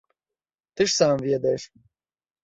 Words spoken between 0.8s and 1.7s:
ж сам ведаеш.